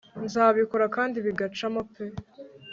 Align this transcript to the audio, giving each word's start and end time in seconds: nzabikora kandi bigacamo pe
nzabikora 0.25 0.85
kandi 0.95 1.17
bigacamo 1.25 1.81
pe 1.93 2.05